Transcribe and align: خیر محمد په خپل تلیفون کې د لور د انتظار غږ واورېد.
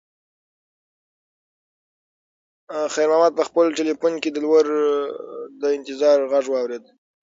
خیر 2.93 3.07
محمد 3.09 3.33
په 3.35 3.43
خپل 3.49 3.65
تلیفون 3.79 4.13
کې 4.21 4.29
د 4.31 4.37
لور 4.45 4.65
د 5.61 5.63
انتظار 5.77 6.17
غږ 6.31 6.45
واورېد. 6.49 6.83